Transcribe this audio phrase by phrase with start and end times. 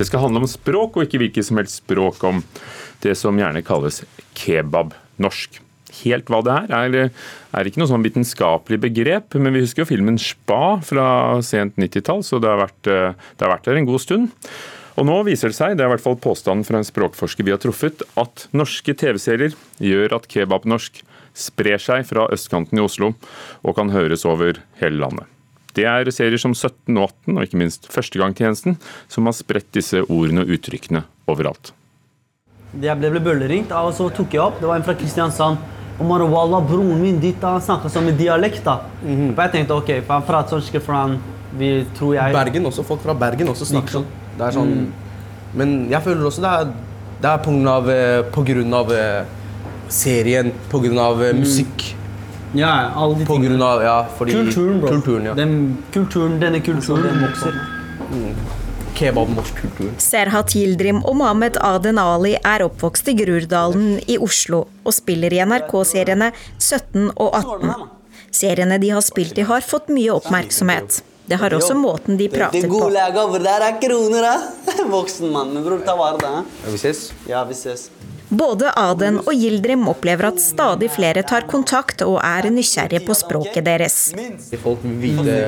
[0.00, 2.38] Det skal handle om språk, og ikke hvilket som helst språk om
[3.04, 4.00] det som gjerne kalles
[4.38, 5.58] kebab-norsk.
[6.00, 7.10] Helt hva det er, er,
[7.52, 11.06] er ikke noe sånn vitenskapelig begrep, men vi husker jo filmen 'Spa' fra
[11.44, 14.30] sent 90-tall, så det har, vært, det har vært der en god stund.
[14.96, 17.52] Og nå viser det seg, det er i hvert fall påstanden fra en språkforsker vi
[17.52, 19.52] har truffet, at norske TV-serier
[19.84, 21.02] gjør at kebab-norsk
[21.36, 23.12] sprer seg fra østkanten i Oslo
[23.60, 25.39] og kan høres over hele landet.
[25.76, 28.78] Det er serier som 17 og 18, og ikke minst Førstegangstjenesten,
[29.08, 31.72] som har spredt disse ordene og uttrykkene overalt.
[32.80, 34.60] Jeg ble, ble bølleringt, og så tok jeg opp.
[34.60, 35.58] Det var en fra Kristiansand.
[36.00, 38.64] Omar Wallah, broren min ditt, han snakka som en dialekt.
[38.64, 38.80] da.
[39.02, 39.42] Mm -hmm.
[39.42, 41.20] Jeg tenkte ok, for han prater sånn skikkelig han
[41.58, 44.06] vi tror jeg Bergen også, Folk fra Bergen også snakker sånn.
[44.38, 44.90] Det er sånn mm.
[45.58, 46.68] Men jeg føler også det er,
[47.20, 49.24] det er på grunn av, eh, på grunn av eh,
[49.88, 51.40] serien, på grunn av eh, mm.
[51.42, 51.86] musikk.
[52.58, 54.88] Ja, alle de På grunn av, ja, fordi, kulturen, bro.
[54.88, 55.34] kulturen ja.
[55.38, 57.60] Den, kulturen, denne kulturen, den vokser.
[58.10, 58.34] Mm.
[59.96, 65.40] Serhat Yildrim og Mohammed Aden Ali er oppvokst i Groruddalen i Oslo og spiller i
[65.40, 67.86] NRK-seriene 17 og 18.
[68.30, 71.00] Seriene de har spilt i, har fått mye oppmerksomhet.
[71.30, 72.82] Det har også måten de prater på.
[72.90, 74.84] Det der er kroner, da!
[74.96, 75.54] Voksen mann.
[75.64, 76.54] Bror, ta vare på deg.
[76.74, 77.04] Vi ses.
[77.30, 77.88] Ja, vi ses.
[78.30, 83.66] Både Aden og Gildrim opplever at stadig flere tar kontakt og er nysgjerrige på språket
[83.66, 83.96] deres.
[84.62, 85.38] Folk vil vite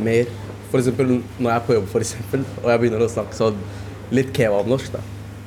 [0.00, 0.30] mer.
[0.70, 3.58] For eksempel, når jeg er på jobb for eksempel, og jeg begynner å snakke sånn
[4.16, 4.96] litt kebabnorsk,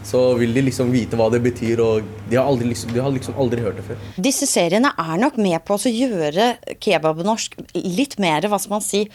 [0.08, 1.82] så vil de liksom vite hva det betyr.
[1.84, 4.06] og De har, aldri, liksom, de har liksom aldri hørt det før.
[4.30, 9.08] Disse seriene er nok med på å gjøre kebabnorsk litt mer hva skal man si,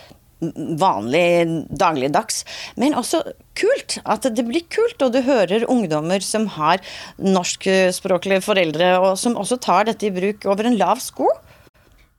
[0.80, 1.24] vanlig
[1.70, 2.42] dagligdags,
[2.80, 3.22] men også
[3.58, 3.98] kult.
[4.04, 6.82] At det blir kult, og du hører ungdommer som har
[7.22, 11.30] norskspråklige foreldre, og som også tar dette i bruk over en lav sko.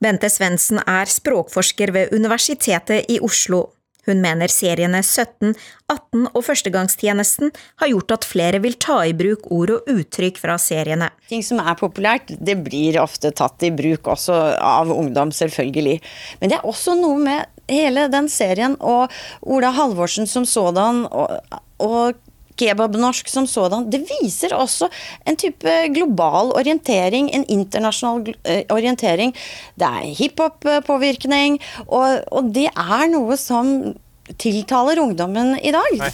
[0.04, 3.70] Bente Svendsen er språkforsker ved Universitetet i Oslo.
[4.04, 5.54] Hun mener seriene 17,
[5.88, 10.58] 18 og Førstegangstjenesten har gjort at flere vil ta i bruk ord og uttrykk fra
[10.60, 11.08] seriene.
[11.32, 16.02] Ting som er populært, det blir ofte tatt i bruk også av ungdom, selvfølgelig.
[16.42, 21.40] Men det er også noe med hele den serien og Ola Halvorsen som sådan og,
[21.84, 22.20] og
[22.60, 24.90] kebabnorsk som sådan, det viser også
[25.28, 29.34] en type global orientering, en internasjonal eh, orientering.
[29.80, 33.96] Det er hiphop-påvirkning, og, og, det er noe som
[34.40, 35.98] tiltaler ungdommen i dag.
[36.00, 36.12] Nei.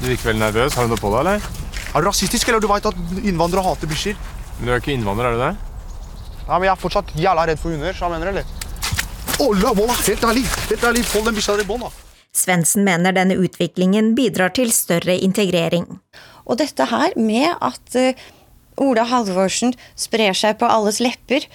[0.00, 0.74] Du virker veldig nervøs.
[0.74, 1.50] Har du noe på deg, eller?
[1.92, 2.62] Er du rasistisk, eller?
[2.62, 4.18] Du veit at innvandrere hater bikkjer.
[4.58, 5.52] Men du er ikke innvandrer, er du det?
[6.48, 8.61] Nei, men jeg er fortsatt jævla redd for hunder, så jeg mener, eller?
[9.42, 10.44] Olla, volla, helt ærlig!
[10.70, 11.88] Helt ærlig, Hold den bikkja der i bånn, da!
[12.32, 15.88] Svendsen mener denne utviklingen bidrar til større integrering.
[16.46, 18.22] Og dette her med at uh,
[18.86, 21.48] Ola Halvorsen sprer seg på alles lepper,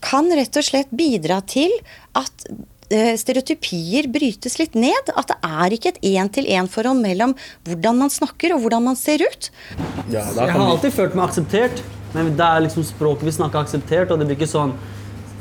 [0.00, 1.74] kan rett og slett bidra til
[2.16, 5.12] at uh, stereotypier brytes litt ned.
[5.12, 7.36] At det er ikke et én-til-én-forhold mellom
[7.68, 9.52] hvordan man snakker og hvordan man ser ut.
[10.08, 11.84] Ja, Jeg har alltid følt meg akseptert,
[12.16, 14.78] men det er liksom språket vi snakker akseptert, og det blir ikke sånn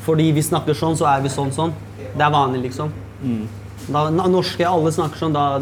[0.08, 1.74] fordi vi snakker sånn, så er vi sånn sånn.
[2.00, 2.94] Det er vanlig, liksom.
[3.22, 3.44] Mm.
[3.92, 5.60] Da, norske, alle snakker sånn, da,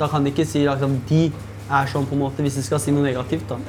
[0.00, 1.26] da kan de ikke si at liksom, de
[1.66, 3.46] er sånn, på en måte, hvis de skal si noe negativt.
[3.50, 3.60] da.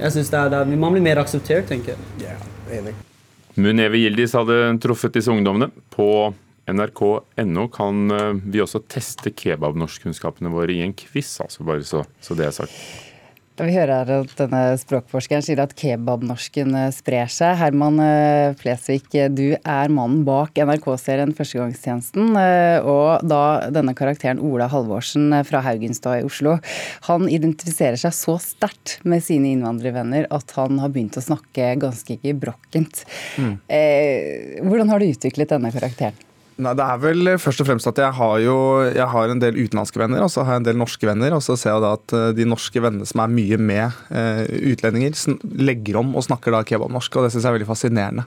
[0.00, 2.08] Jeg synes det er, det er, Man blir mer akseptert, tenker jeg.
[2.22, 2.48] Yeah,
[2.80, 2.96] enig.
[3.56, 5.70] Muneve Gildis hadde truffet disse ungdommene.
[5.92, 6.34] På
[6.68, 12.36] nrk.no kan eh, vi også teste kebabnorskkunnskapene våre i en quiz, altså bare så, så
[12.36, 12.74] det er sagt.
[13.56, 17.54] Vi hører at denne språkforskeren sier at kebabnorsken eh, sprer seg.
[17.56, 22.36] Herman eh, Flesvig, du er mannen bak NRK-serien Førstegangstjenesten.
[22.36, 26.58] Eh, og da denne karakteren Ola Halvorsen fra Haugenstad i Oslo,
[27.08, 32.20] han identifiserer seg så sterkt med sine innvandrervenner at han har begynt å snakke ganske
[32.20, 33.06] gebrokkent.
[33.40, 33.56] Mm.
[34.68, 36.26] Hvordan har du utviklet denne karakteren?
[36.56, 38.56] Nei, Det er vel først og fremst at jeg har jo
[38.88, 41.36] jeg har en del utenlandske venner og så har jeg en del norske venner.
[41.36, 44.46] Og så ser jeg da at eh, de norske vennene som er mye med eh,
[44.72, 45.16] utlendinger,
[45.60, 47.18] legger om og snakker da kebabnorsk.
[47.18, 48.26] Og det syns jeg er veldig fascinerende.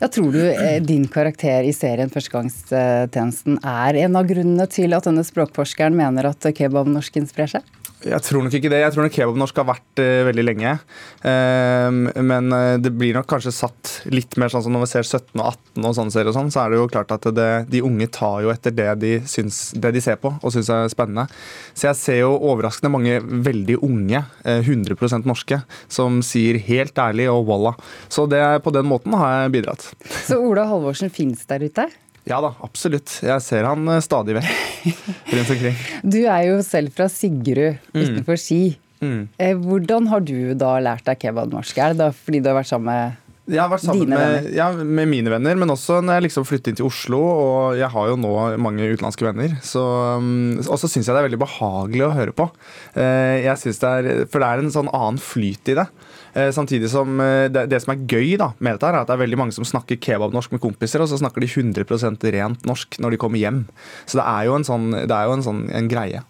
[0.00, 5.04] Ja, tror du eh, din karakter i serien Førstegangstjenesten er en av grunnene til at
[5.04, 7.79] denne språkforskeren mener at kebabnorsken sprer seg?
[8.00, 8.80] Jeg tror nok ikke det.
[8.80, 10.72] Jeg tror nok kebabnorsk har vært uh, veldig lenge.
[11.20, 15.04] Uh, men uh, det blir nok kanskje satt litt mer sånn som når vi ser
[15.04, 17.48] 17 og 18 og sånn serier og sånn, så er det jo klart at det,
[17.70, 20.88] de unge tar jo etter det de, syns, det de ser på og syns er
[20.92, 21.26] spennende.
[21.74, 25.60] Så jeg ser jo overraskende mange veldig unge, 100% norske,
[25.92, 27.74] som sier helt ærlig og walla.
[28.08, 29.90] Så det, på den måten har jeg bidratt.
[30.26, 31.90] Så Ola Halvorsen fins der ute?
[32.28, 33.12] Ja da, absolutt.
[33.24, 34.52] Jeg ser han eh, stadig vekk
[35.34, 35.80] rundt omkring.
[36.04, 38.00] Du er jo selv fra Sigrud mm.
[38.00, 38.62] utenfor Ski.
[39.00, 39.22] Mm.
[39.40, 41.78] Eh, hvordan har du da lært deg kebabnorsk?
[41.80, 43.19] Er det da fordi du har vært sammen med
[43.50, 46.72] Jeg har vært sammen med, ja, med mine venner, men også når jeg liksom flyttet
[46.72, 47.20] inn til Oslo.
[47.20, 48.32] Og jeg har jo nå
[48.62, 49.56] mange utenlandske venner.
[49.66, 49.82] Så,
[50.20, 52.48] um, og så syns jeg det er veldig behagelig å høre på.
[52.94, 55.86] Eh, jeg synes det er, For det er en sånn annen flyt i det.
[56.32, 59.10] Eh, Samtidig som eh, det, det som er gøy da, med dette, her, er at
[59.10, 62.68] det er veldig mange som snakker kebabnorsk med kompiser, og så snakker de 100 rent
[62.68, 63.64] norsk når de kommer hjem.
[64.06, 66.22] Så det er jo en sånn, det jo en sånn en greie.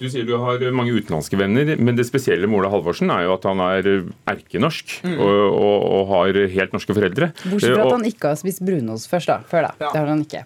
[0.00, 3.36] Du sier du har mange utenlandske venner, men det spesielle med Ola Halvorsen er jo
[3.36, 3.86] at han er
[4.32, 7.30] erkenorsk og, og, og har helt norske foreldre.
[7.44, 9.38] Bortsett fra at han ikke har spist brunost først, da.
[9.46, 9.76] Før, da.
[9.84, 10.42] Det har han ikke.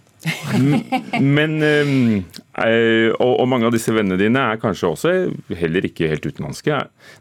[1.22, 5.12] Men eh, og, og mange av disse vennene dine er kanskje også
[5.60, 6.78] heller ikke helt utenlandske.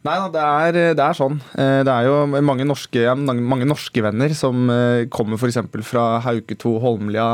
[0.08, 1.38] Nei da, det det er sånn.
[1.54, 4.66] Eh, Det er jo mange norske, mange norske venner som
[5.14, 5.60] kommer f.eks.
[5.86, 7.28] fra Hauketo, Holmlia,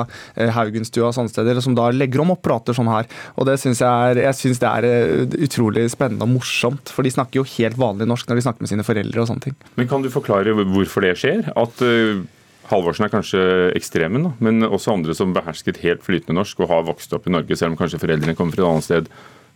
[0.57, 3.07] Haugenstua og sånne steder, som da legger om og prater sånn her.
[3.39, 7.13] Og det syns jeg er, jeg synes det er utrolig spennende og morsomt, for de
[7.16, 9.57] snakker jo helt vanlig norsk når de snakker med sine foreldre og sånne ting.
[9.80, 11.48] Men kan du forklare hvorfor det skjer?
[11.59, 12.24] At eh,
[12.71, 13.44] Halvorsen er kanskje
[13.77, 17.57] ekstremen, men også andre som behersket helt flytende norsk og har vokst opp i Norge,
[17.60, 19.10] selv om kanskje foreldrene kommer fra et annet sted,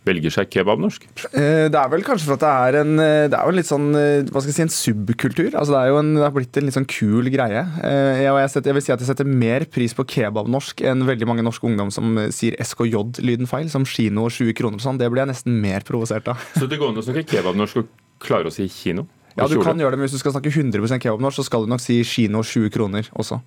[0.08, 1.06] velger seg kebabnorsk?
[1.32, 3.58] Eh, Det er vel kanskje for at det er en eh, Det er jo en
[3.58, 5.50] litt sånn eh, Hva skal jeg si, en subkultur.
[5.52, 7.64] Altså Det er jo en, det har blitt en litt sånn kul greie.
[7.82, 11.28] Jeg, jeg, setter, jeg vil si at jeg setter mer pris på kebabnorsk enn veldig
[11.28, 15.00] mange norske ungdom som sier SKJ-lyden feil, som kino og 20 kroner og sånn.
[15.00, 16.40] Det blir jeg nesten mer provosert av.
[16.56, 19.06] Så det går an å snakke kebabnorsk og klare å si kino?
[19.38, 21.72] Ja, du kan gjøre det, men hvis du skal snakke 100% kebabnorsk, så skal du
[21.72, 23.40] nok si kino 20 kroner også.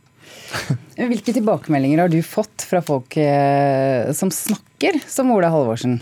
[1.11, 5.99] Hvilke tilbakemeldinger har du fått fra folk eh, som snakker som Ola Halvorsen?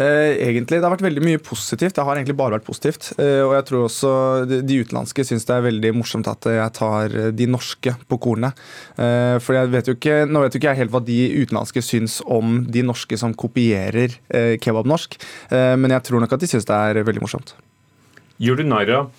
[0.00, 1.94] Eh, egentlig, Det har vært veldig mye positivt.
[1.96, 3.10] Det har egentlig bare vært positivt.
[3.20, 4.12] Eh, og jeg tror også
[4.48, 8.56] de, utenlandske syns det er veldig morsomt at jeg tar de norske på kornet.
[8.96, 11.82] Eh, for jeg vet jo ikke, Nå vet jo ikke jeg helt hva de utenlandske
[11.84, 15.18] syns om de norske som kopierer kebabnorsk,
[15.50, 17.54] eh, men jeg tror nok at de syns det er veldig morsomt.
[18.40, 19.10] Gjør du narr av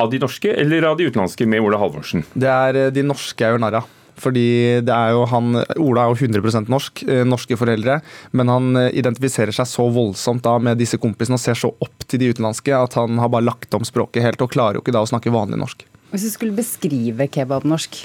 [0.00, 2.24] av de norske eller av de utenlandske med Ola Halvorsen?
[2.34, 3.96] Det er eh, de norske jeg gjør narr av.
[4.20, 8.00] Fordi det er jo han, Ola er jo 100% norsk, eh, norske foreldre,
[8.36, 12.04] men han eh, identifiserer seg så voldsomt da med disse kompisene og ser så opp
[12.06, 14.96] til de utenlandske at han har bare lagt om språket helt og klarer jo ikke
[14.96, 15.86] da å snakke vanlig norsk.
[16.10, 18.02] Hvis du skulle beskrive kebabnorsk?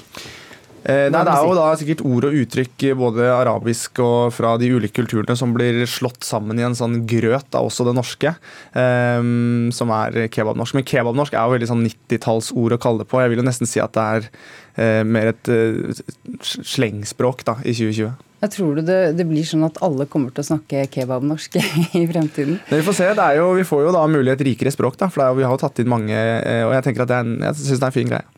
[0.86, 4.52] Eh, nei, det er jo da sikkert ord og uttrykk eh, både arabisk og fra
[4.60, 8.30] de ulike kulturene som blir slått sammen i en sånn grøt, av også det norske,
[8.78, 9.30] eh,
[9.74, 10.76] som er kebabnorsk.
[10.78, 13.18] Men kebabnorsk er jo veldig sånn 90-tallsord å kalle det på.
[13.24, 14.28] Jeg vil jo nesten si at det er
[14.78, 15.98] eh, mer et eh,
[16.62, 18.14] slengspråk da, i 2020.
[18.44, 21.56] Jeg tror du det, det blir sånn at alle kommer til å snakke kebabnorsk
[21.98, 22.60] i fremtiden?
[22.68, 23.10] Men vi får se.
[23.16, 25.56] Det jo, vi får jo da mulig et rikere språk, da, for jo- vi har
[25.56, 26.14] jo tatt inn mange,
[26.68, 28.35] og jeg tenker at det er en, jeg synes det er en fin greie.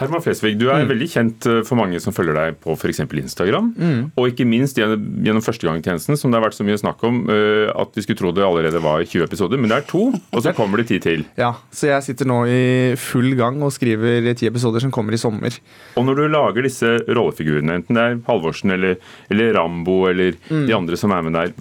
[0.00, 3.02] Herman Flesvig, du er veldig kjent eh, for mange som følger deg på f.eks.
[3.04, 3.70] Instagram.
[4.16, 7.92] Og ikke minst gjennom, førstegangstjenesten, som det har vært så mye snakk om eh, at
[7.98, 9.60] vi skulle tro det allerede var 20 episoder.
[9.60, 11.26] Men det er to, og så kommer det ti til.
[11.40, 15.20] Ja, Så jeg sitter nå i full gang og skriver ti episoder som kommer i
[15.20, 15.54] sommer.
[15.96, 18.98] Og når du lager disse rollefigurene, enten det er Halvorsen eller,
[19.32, 21.54] eller Rambo eller de andre som er med der,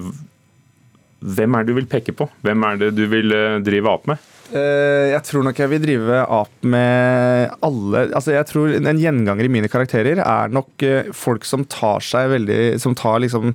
[1.19, 2.29] hvem er det du vil peke på?
[2.45, 4.27] Hvem er det du vil eh, drive ap med?
[4.49, 9.45] Eh, jeg tror nok jeg vil drive ap med alle Altså jeg tror En gjenganger
[9.45, 13.51] i mine karakterer er nok eh, folk som tar seg veldig Som tar liksom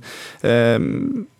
[0.47, 0.85] eh,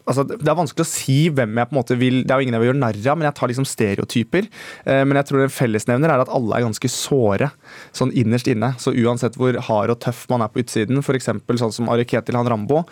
[0.06, 2.46] Altså, det er vanskelig å si hvem jeg på en måte vil Det er jo
[2.46, 4.50] ingen jeg vil gjøre narr av, men jeg tar liksom stereotyper.
[4.86, 7.50] Men jeg tror en fellesnevner er at alle er ganske såre,
[7.90, 8.69] sånn innerst inne.
[8.78, 11.31] Så uansett hvor hard og tøff man er på utsiden, f.eks.
[11.57, 12.84] sånn som Ari Ketil han Rambo,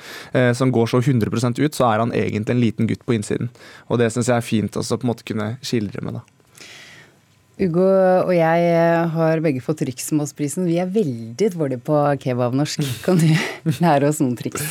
[0.57, 3.53] som går så 100% ut, så er han egentlig en liten gutt på innsiden.
[3.93, 6.17] Og det syns jeg er fint også på en måte kunne skildre med.
[6.17, 6.32] da.
[7.61, 10.65] Ugo og jeg eh, har begge fått Riksmålsprisen.
[10.65, 12.81] Vi er veldig dårlige på kebabnorsk.
[13.05, 13.27] Kan du
[13.83, 14.63] lære oss noen triks?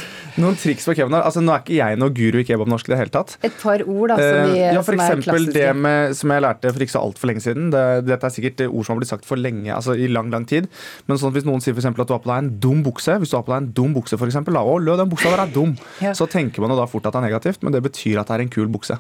[0.43, 1.29] Noen triks på kebabnorsk?
[1.29, 3.37] Altså, nå er ikke jeg noe guru i kebabnorsk i det hele tatt.
[3.47, 6.35] Et par ord da, som, vi, Eh, ja, for som er eksempel det med, som
[6.35, 7.71] jeg lærte for ikke så altfor lenge siden.
[7.71, 10.51] Det, dette er sikkert ord som har blitt sagt for lenge, altså i lang lang
[10.51, 10.67] tid.
[11.07, 12.83] Men sånn at hvis noen sier for eksempel at du har på deg en dum
[12.83, 15.13] bukse, hvis du har på deg en dum bukse for eksempel, da, å, lø, den
[15.15, 16.17] buksa der er dum, Ja.
[16.19, 18.41] så tenker man jo da fort at det er negativt, men det betyr at det
[18.41, 18.99] er en kul bukse.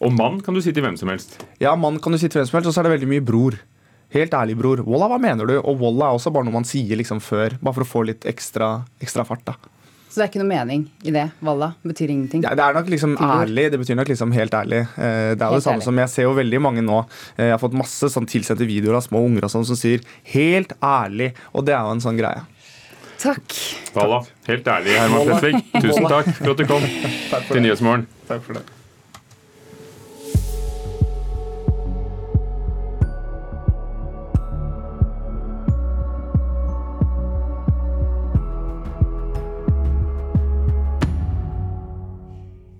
[0.00, 1.40] Og mann kan du si til hvem som helst.
[1.60, 3.24] Ja, mann kan du si til hvem som helst, og så er det veldig mye
[3.24, 3.58] bror.
[4.14, 4.80] Helt ærlig, bror.
[4.86, 5.56] Walla, hva mener du?
[5.60, 8.24] Og walla er også bare noe man sier liksom før, bare for å få litt
[8.30, 9.56] ekstra, ekstra fart, da.
[10.08, 11.26] Så det er ikke noe mening i det?
[11.44, 12.40] Walla betyr ingenting?
[12.46, 13.66] Ja, det er nok liksom ærlig.
[13.74, 14.80] Det betyr nok liksom helt ærlig.
[14.96, 15.84] Eh, Det er jo Helt det samme ærlig.
[15.84, 17.02] som Jeg ser jo veldig mange nå.
[17.36, 20.00] eh, Jeg har fått masse sånn tilsendte videoer av små unger og sånn som sier
[20.32, 22.40] 'helt ærlig', og det er jo en sånn greie.
[23.18, 23.52] Takk.
[23.94, 24.22] Walla.
[24.46, 25.64] helt ærlig, Herman Flesvig.
[25.82, 26.82] Tusen takk for at du kom
[27.52, 28.06] til Nyhetsmorgen.
[28.26, 28.62] Takk for det.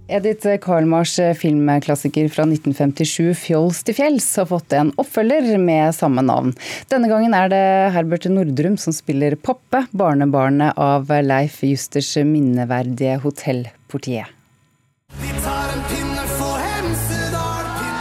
[0.09, 6.55] Edith Karlmars filmklassiker fra 1957 'Fjols til fjells' har fått en oppfølger med samme navn.
[6.89, 14.33] Denne gangen er det Herbert Nordrum som spiller Poppe, barnebarnet av Leif Justers minneverdige hotellportier.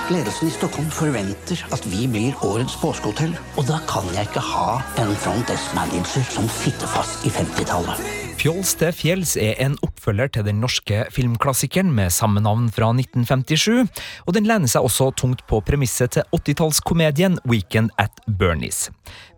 [0.08, 3.36] Ledelsen i Stockholm forventer at vi blir årets påskehotell.
[3.60, 8.17] Og da kan jeg ikke ha en front desk-manager som sitter fast i 50-tallet.
[8.38, 13.90] Fjols til fjells er en oppfølger til den norske filmklassikeren med samme navn fra 1957,
[14.30, 18.92] og den lener seg også tungt på premisset til 80-tallskomedien Weekend at Bernies.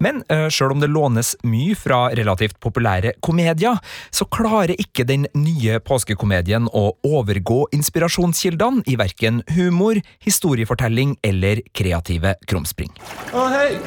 [0.03, 3.79] Men uh, sjøl om det lånes mye fra relativt populære komedier,
[4.11, 12.35] så klarer ikke den nye påskekomedien å overgå inspirasjonskildene i verken humor, historiefortelling eller kreative
[12.51, 12.91] krumspring.
[13.31, 13.79] Oh, hey.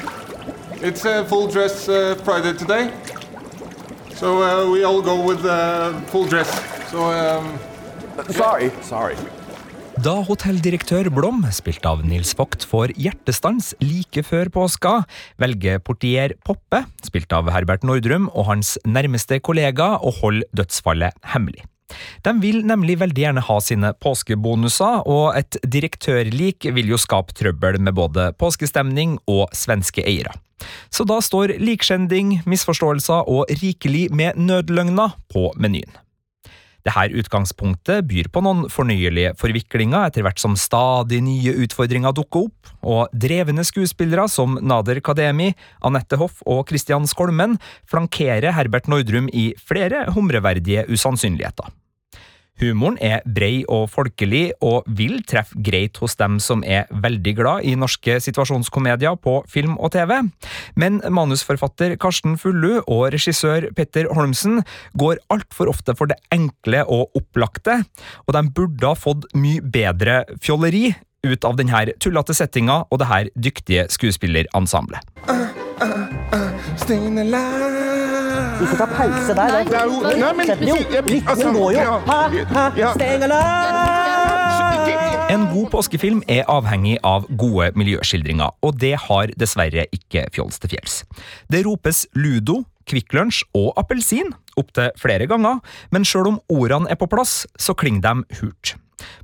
[0.83, 3.22] It's a full dress uh, Friday.
[4.23, 6.51] So uh, we all go with uh, full dress.
[6.93, 7.59] So um,
[8.31, 8.69] Sorry.
[8.87, 9.17] Sorry.
[9.99, 14.93] Da hotelldirektør Blom, spilt av Nils Vogt, får hjertestans like før påska,
[15.43, 21.67] velger portier Poppe, spilt av Herbert Nordrum, og hans nærmeste kollega å holde dødsfallet hemmelig.
[22.23, 27.83] De vil nemlig veldig gjerne ha sine påskebonuser, og et direktørlik vil jo skape trøbbel
[27.83, 30.33] med både påskestemning og svenske eiere.
[30.93, 36.03] Så da står likskjending, misforståelser og rikelig med nødløgner på menyen.
[36.83, 42.73] Dette utgangspunktet byr på noen fornøyelige forviklinger etter hvert som stadig nye utfordringer dukker opp,
[42.83, 45.53] og drevne skuespillere som Nader Kademi,
[45.87, 47.55] Anette Hoff og Christian Skolmen
[47.87, 51.71] flankerer Herbert Nordrum i flere humreverdige usannsynligheter.
[52.61, 57.67] Humoren er brei og folkelig, og vil treffe greit hos dem som er veldig glad
[57.67, 60.19] i norske situasjonskomedier på film og TV.
[60.77, 64.61] Men manusforfatter Karsten Fullu og regissør Petter Holmsen
[64.99, 67.81] går altfor ofte for det enkle og opplagte,
[68.27, 70.93] og de burde ha fått mye bedre fjolleri
[71.23, 75.07] ut av denne tullete settinga og det her dyktige skuespillerensemblet.
[75.31, 75.47] Uh,
[75.83, 77.72] uh, uh,
[78.63, 79.57] ikke ta pause der.
[79.69, 80.77] Det er jo Nei, jo.
[81.09, 82.91] Rytmen går jo.
[82.97, 83.23] Steng
[85.33, 90.75] En god påskefilm er avhengig av gode miljøskildringer, og det har dessverre ikke Fjols til
[90.75, 91.01] fjells.
[91.49, 95.63] Det ropes ludo, Kvikk Lunsj og appelsin opptil flere ganger,
[95.95, 98.75] men sjøl om ordene er på plass, så klinger de hult.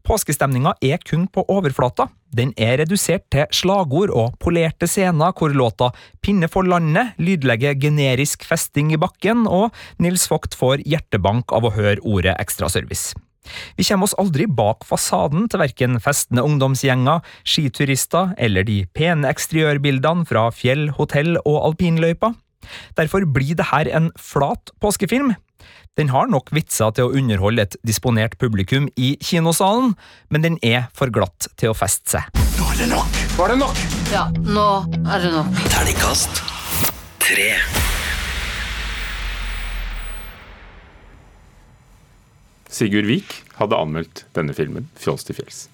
[0.06, 2.08] Påskestemninga er kun på overflata.
[2.34, 5.90] Den er redusert til slagord og polerte scener hvor låta
[6.24, 9.72] Pinne for landet lydlegger generisk festing i bakken, og
[10.02, 13.16] Nils Vogt får hjertebank av å høre ordet ekstraservice.
[13.78, 20.28] Vi kommer oss aldri bak fasaden til verken festende ungdomsgjenger, skiturister eller de pene eksteriørbildene
[20.28, 22.34] fra fjell, hotell og alpinløypa.
[22.98, 25.32] Derfor blir dette en flat påskefilm,
[25.98, 29.96] den har nok vitser til å underholde et disponert publikum i kinosalen,
[30.30, 32.44] men den er for glatt til å feste seg.
[32.58, 33.18] Nå er det nok!
[33.38, 33.82] Er det nok!
[34.12, 34.68] Ja, nå
[35.04, 35.64] er det nok.
[35.72, 36.42] Terningkast
[37.22, 37.50] tre.
[42.68, 45.66] Sigurd Vik hadde anmeldt denne filmen, 'Fjols til fjells'.